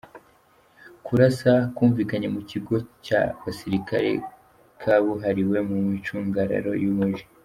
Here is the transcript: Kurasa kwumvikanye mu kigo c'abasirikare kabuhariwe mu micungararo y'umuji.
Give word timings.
Kurasa 1.05 1.53
kwumvikanye 1.75 2.27
mu 2.35 2.41
kigo 2.49 2.75
c'abasirikare 3.05 4.11
kabuhariwe 4.81 5.57
mu 5.69 5.77
micungararo 5.89 6.71
y'umuji. 6.83 7.23